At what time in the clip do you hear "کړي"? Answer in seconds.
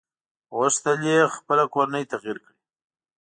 2.43-2.57